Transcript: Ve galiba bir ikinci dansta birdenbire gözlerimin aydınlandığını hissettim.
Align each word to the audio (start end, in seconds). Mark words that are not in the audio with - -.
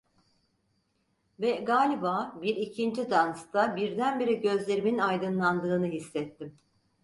Ve 1.39 1.51
galiba 1.55 2.33
bir 2.41 2.55
ikinci 2.55 3.09
dansta 3.09 3.75
birdenbire 3.75 4.33
gözlerimin 4.33 4.97
aydınlandığını 4.97 5.85
hissettim. 5.85 6.55